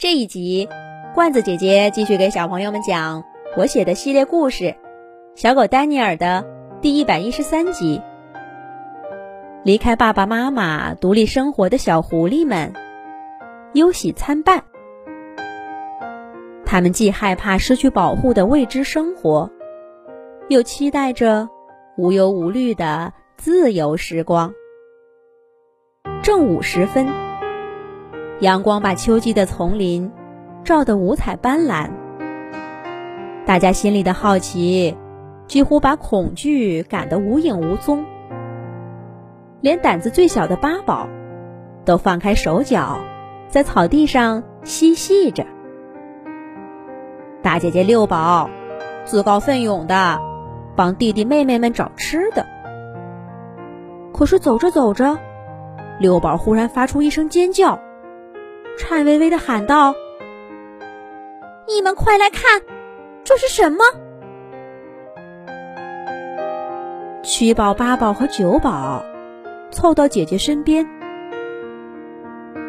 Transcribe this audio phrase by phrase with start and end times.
[0.00, 0.66] 这一集，
[1.14, 3.22] 罐子姐姐继续给小朋友们讲
[3.54, 4.64] 我写的系列故事
[5.34, 6.46] 《小狗丹尼尔》的
[6.80, 8.00] 第一百一十三集。
[9.62, 12.72] 离开爸爸妈妈独立生活的小狐狸们，
[13.74, 14.64] 忧喜参半。
[16.64, 19.50] 他们既害怕失去保护的未知生活，
[20.48, 21.46] 又期待着
[21.98, 24.54] 无忧无虑的自由时光。
[26.22, 27.29] 正午时分。
[28.40, 30.10] 阳光把秋季的丛林
[30.64, 31.90] 照得五彩斑斓，
[33.44, 34.96] 大家心里的好奇
[35.46, 38.02] 几乎把恐惧赶得无影无踪。
[39.60, 41.06] 连胆子最小的八宝
[41.84, 43.00] 都放开手脚，
[43.48, 45.44] 在草地上嬉戏着。
[47.42, 48.48] 大姐姐六宝
[49.04, 50.18] 自告奋勇的
[50.76, 52.46] 帮弟弟妹妹们找吃的，
[54.14, 55.18] 可是走着走着，
[55.98, 57.78] 六宝忽然发出一声尖叫。
[58.78, 59.94] 颤巍巍的喊道
[61.68, 62.62] ：“你们快来看，
[63.24, 63.84] 这是什么？”
[67.22, 69.04] 七宝、八宝和九宝
[69.70, 70.88] 凑到姐姐身边，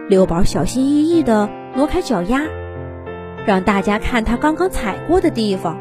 [0.07, 2.41] 六宝小心翼翼的挪开脚丫，
[3.45, 5.79] 让大家看他刚刚踩过的地方。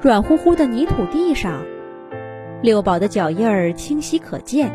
[0.00, 1.64] 软乎乎的泥土地上，
[2.62, 4.70] 六宝的脚印儿清晰可见。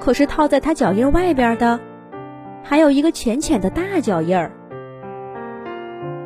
[0.00, 1.78] 可是套在他脚印外边的。
[2.68, 4.52] 还有一个浅浅的大脚印儿，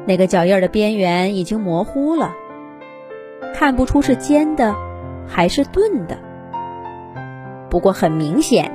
[0.07, 2.33] 那个脚印儿的边缘已经模糊了，
[3.55, 4.75] 看不出是尖的
[5.29, 6.19] 还是钝的。
[7.71, 8.73] 不过很明显，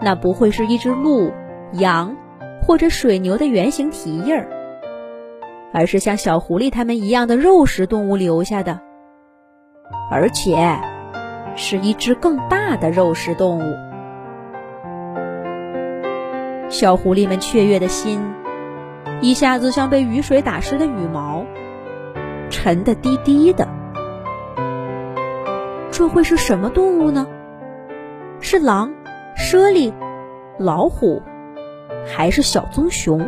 [0.00, 1.30] 那不会是一只鹿、
[1.74, 2.16] 羊
[2.66, 4.48] 或者水牛的圆形蹄印儿，
[5.72, 8.80] 而是像小狐狸它们一样的肉食动物留下的，
[10.10, 10.80] 而且
[11.54, 13.91] 是一只更大的肉食动物。
[16.72, 18.18] 小狐狸们雀跃的心，
[19.20, 21.44] 一下子像被雨水打湿的羽毛，
[22.48, 23.68] 沉得低低的。
[25.90, 27.26] 这会是什么动物呢？
[28.40, 28.90] 是狼、
[29.36, 29.92] 猞猁、
[30.58, 31.20] 老虎，
[32.06, 33.20] 还是小棕熊？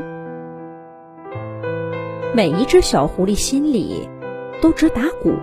[2.34, 4.09] 每一只小狐狸心里
[4.62, 5.34] 都直打鼓。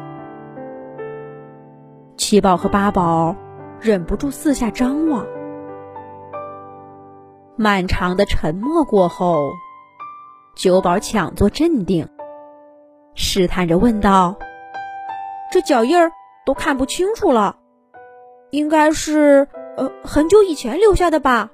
[2.17, 3.35] 七宝和八宝
[3.79, 5.23] 忍不住四下张望。
[7.61, 9.51] 漫长的沉默过后，
[10.55, 12.09] 九宝强作镇定，
[13.13, 14.35] 试探着问道
[15.53, 16.11] ：“这脚印儿
[16.43, 17.57] 都看不清楚了，
[18.49, 21.51] 应该是呃很久以前留下的吧？”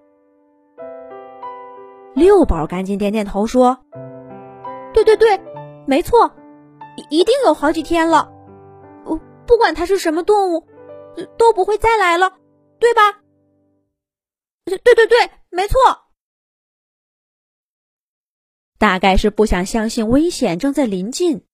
[2.15, 3.79] 六宝赶紧点点头说
[4.95, 5.41] ：“对对对，
[5.85, 6.31] 没错，
[7.09, 8.31] 一定有好几天了。
[9.03, 10.63] 呃，不管它是什么动物，
[11.37, 12.31] 都不会再来了，
[12.79, 13.01] 对吧？”
[14.75, 15.77] 对对对，没错。
[18.77, 21.45] 大概是不想相信危险正在临近，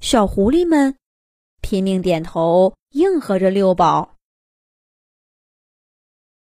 [0.00, 0.96] 小狐狸们
[1.60, 4.16] 拼命点头应和着六宝。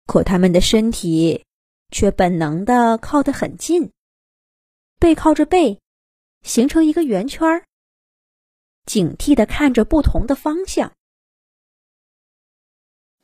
[0.06, 1.44] 可他们的身体
[1.90, 3.92] 却本能的靠得很近，
[4.98, 5.80] 背靠着背，
[6.42, 7.64] 形成一个圆圈，
[8.86, 10.92] 警惕的看着不同的方向。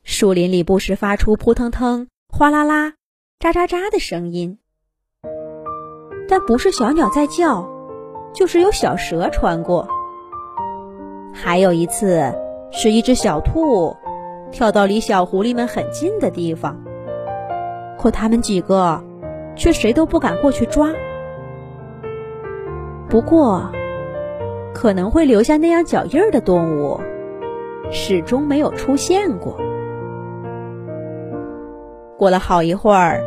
[0.04, 2.08] 树林里不时发出扑腾腾。
[2.38, 2.92] 哗啦啦，
[3.40, 4.58] 喳喳喳的声音，
[6.28, 7.66] 但不是小鸟在叫，
[8.34, 9.88] 就是有小蛇穿过。
[11.32, 12.34] 还有一次，
[12.70, 13.96] 是一只小兔
[14.52, 16.78] 跳到离小狐狸们很近的地方，
[17.98, 19.02] 可他们几个
[19.56, 20.92] 却谁都不敢过去抓。
[23.08, 23.70] 不过，
[24.74, 27.00] 可能会留下那样脚印儿的动物，
[27.90, 29.58] 始终没有出现过。
[32.18, 33.22] 过了好一会儿，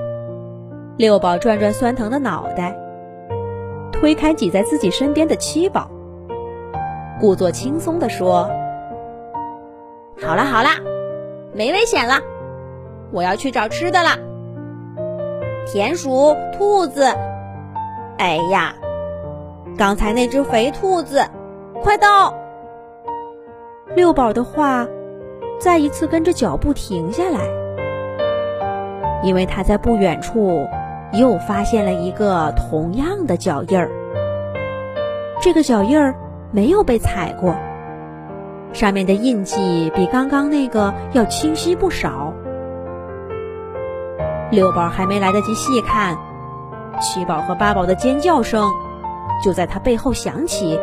[0.97, 2.75] 六宝转转酸疼的脑袋，
[3.91, 5.91] 推开挤在自己身边的七宝，
[7.19, 8.49] 故作轻松地说
[10.25, 10.71] ：“好啦好啦，
[11.53, 12.15] 没危险了，
[13.11, 14.17] 我要去找吃的了。
[15.67, 17.05] 田鼠、兔子，
[18.17, 18.73] 哎呀，
[19.77, 21.23] 刚才那只肥兔子，
[21.83, 22.33] 快到！”
[23.95, 24.87] 六宝的话
[25.59, 27.58] 再一次跟着脚步停下来。
[29.23, 30.67] 因为他在不远处
[31.13, 33.89] 又发现了一个同样的脚印儿，
[35.41, 36.15] 这个脚印儿
[36.51, 37.55] 没有被踩过，
[38.73, 42.33] 上面的印记比刚刚那个要清晰不少。
[44.51, 46.17] 六宝还没来得及细看，
[46.99, 48.67] 七宝和八宝的尖叫声
[49.43, 50.79] 就在他背后响起。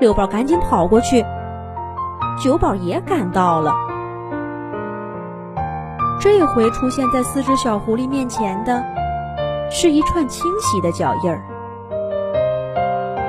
[0.00, 1.24] 六宝赶紧跑过去，
[2.42, 3.89] 九宝也赶到了。
[6.20, 8.84] 这回出现在四只小狐狸面前的，
[9.70, 11.40] 是一串清晰的脚印儿。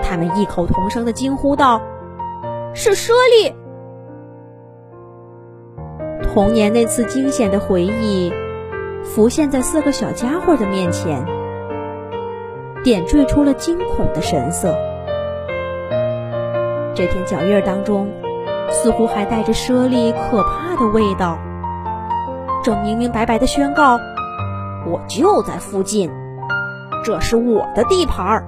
[0.04, 1.82] 他们异口同声的惊呼道
[2.76, 3.56] ：“是猞猁！”
[6.34, 8.34] 童年那次惊险的回忆
[9.06, 11.26] 浮现在四个小家伙的面前，
[12.84, 14.76] 点缀出了惊恐的神色。
[16.94, 18.12] 这片脚印当中，
[18.70, 21.40] 似乎还带着猞猁可怕的味道，
[22.64, 24.00] 正明明白白的宣告
[24.88, 26.12] ：“我就在附近，
[27.04, 28.48] 这是我的地盘儿。”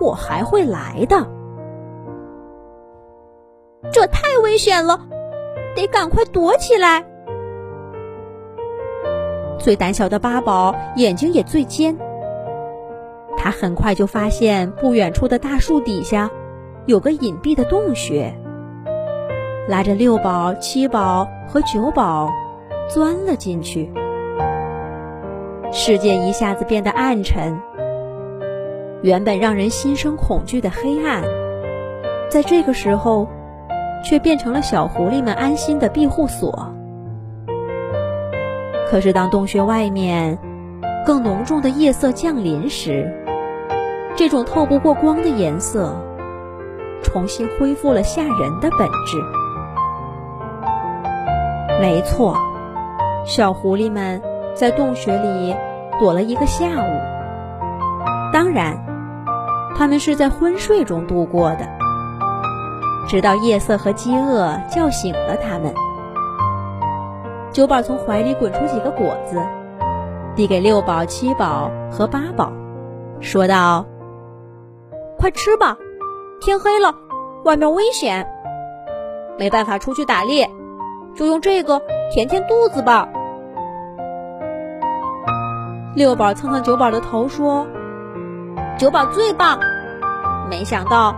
[0.00, 1.26] 我还会来的，
[3.92, 4.98] 这太危险了，
[5.76, 7.04] 得赶快躲起来。
[9.58, 11.94] 最胆小的八宝眼睛也最尖，
[13.36, 16.30] 他很快就发现不远处的大树底下
[16.86, 18.34] 有个隐蔽的洞穴，
[19.68, 22.30] 拉着六宝、七宝和九宝
[22.92, 23.90] 钻了进去。
[25.72, 27.58] 世界一下子变得暗沉。
[29.02, 31.22] 原本让人心生恐惧的黑暗，
[32.28, 33.28] 在这个时候，
[34.04, 36.74] 却变成了小狐狸们安心的庇护所。
[38.90, 40.36] 可是，当洞穴外面
[41.06, 43.10] 更浓重的夜色降临时，
[44.16, 45.94] 这种透不过光的颜色，
[47.02, 49.16] 重新恢复了吓人的本质。
[51.80, 52.36] 没错，
[53.24, 54.20] 小狐狸们
[54.54, 55.54] 在洞穴里
[55.98, 58.30] 躲了一个下午。
[58.32, 58.78] 当然。
[59.72, 61.66] 他们是在昏睡中度过的，
[63.08, 65.72] 直到夜色和饥饿叫醒了他们。
[67.50, 69.40] 九宝从怀里滚出几个果子，
[70.36, 72.52] 递给六宝、七宝和八宝，
[73.20, 73.86] 说道
[75.16, 75.78] ：“快吃吧，
[76.42, 76.94] 天黑了，
[77.44, 78.28] 外面危险，
[79.38, 80.50] 没办法出去打猎，
[81.14, 81.80] 就用这个
[82.12, 83.08] 填填肚子吧。”
[85.94, 87.66] 六宝蹭蹭九宝的头说。
[88.78, 89.58] 九宝最棒，
[90.48, 91.14] 没想到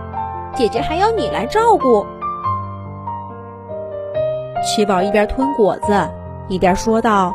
[0.53, 2.05] 姐姐还要你来照顾。
[4.61, 6.09] 七宝一边吞果子，
[6.49, 7.33] 一边说道：“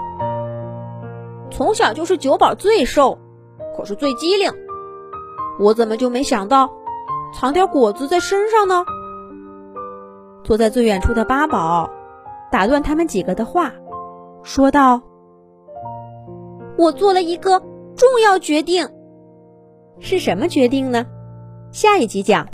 [1.51, 3.19] 从小就是九宝最瘦，
[3.75, 4.53] 可是最机灵。
[5.59, 6.71] 我怎么就没想到
[7.33, 8.85] 藏点果子在身上呢？”
[10.45, 11.89] 坐在最远处的八宝
[12.51, 13.73] 打断他们几个的话，
[14.43, 15.03] 说道
[16.79, 17.61] ：“我做了一个
[17.95, 18.89] 重要决定。”
[20.01, 21.07] 是什么决定呢？
[21.73, 22.49] 下一集讲。